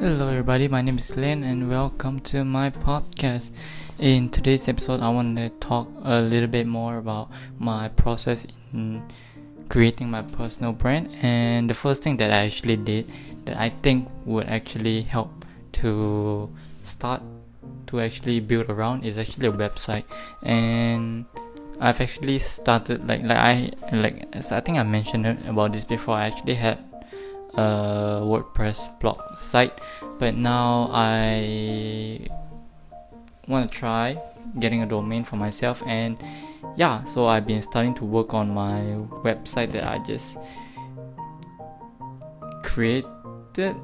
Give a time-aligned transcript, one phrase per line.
[0.00, 0.66] Hello, everybody.
[0.66, 3.52] My name is Glenn, and welcome to my podcast.
[3.98, 9.02] In today's episode, I want to talk a little bit more about my process in
[9.68, 11.10] creating my personal brand.
[11.20, 13.12] And the first thing that I actually did
[13.44, 15.44] that I think would actually help
[15.84, 16.48] to
[16.82, 17.20] start
[17.88, 20.04] to actually build around is actually a website.
[20.42, 21.26] And
[21.78, 26.14] I've actually started like like I like I think I mentioned about this before.
[26.14, 26.89] I actually had
[27.54, 29.78] a WordPress blog site,
[30.18, 32.28] but now I
[33.48, 34.16] want to try
[34.58, 36.16] getting a domain for myself and
[36.76, 38.80] yeah so i've been starting to work on my
[39.22, 40.38] website that i just
[42.62, 43.06] created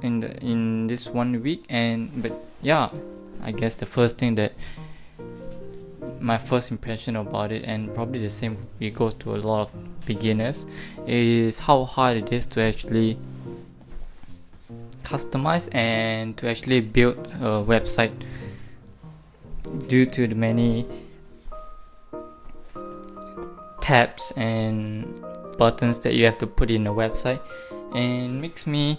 [0.03, 2.89] in the in this one week and but yeah
[3.43, 4.53] i guess the first thing that
[6.21, 10.07] my first impression about it and probably the same it goes to a lot of
[10.07, 10.67] beginners
[11.07, 13.19] is how hard it is to actually
[15.07, 18.11] customize and to actually build a website
[19.87, 20.85] due to the many
[23.81, 25.07] tabs and
[25.59, 27.41] buttons that you have to put in a website.
[27.95, 28.99] And makes me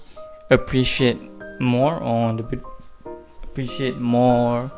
[0.49, 1.19] appreciate
[1.59, 2.61] more on the
[3.43, 4.71] appreciate more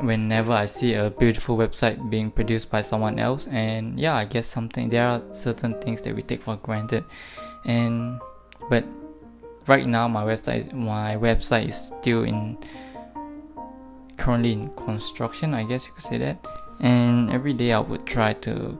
[0.00, 3.48] whenever I see a beautiful website being produced by someone else.
[3.48, 7.04] And yeah I guess something there are certain things that we take for granted.
[7.64, 8.20] And
[8.70, 8.84] but
[9.66, 12.56] right now my website my website is still in
[14.16, 16.38] currently in construction i guess you could say that.
[16.80, 18.76] And every day i would try to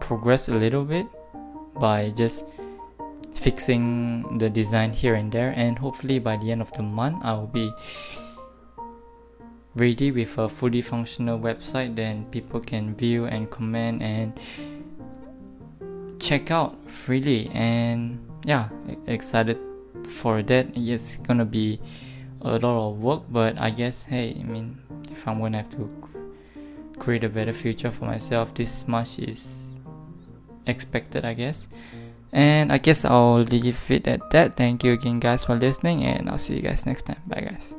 [0.00, 1.06] progress a little bit
[1.74, 2.46] by just
[3.34, 5.52] fixing the design here and there.
[5.56, 7.72] And hopefully by the end of the month i will be
[9.74, 11.96] ready with a fully functional website.
[11.96, 14.38] Then people can view and comment and
[16.22, 18.68] check out freely and yeah
[19.06, 19.58] excited
[20.08, 20.70] for that.
[20.74, 21.80] It's gonna be
[22.42, 24.76] a lot of work but i guess hey i mean
[25.10, 25.88] if i'm gonna have to
[26.98, 29.76] create a better future for myself this much is
[30.66, 31.68] expected i guess.
[32.32, 34.56] And i guess i'll leave it at that.
[34.56, 37.20] Thank you again guys for listening and i'll see you guys next time.
[37.26, 37.76] Bye guys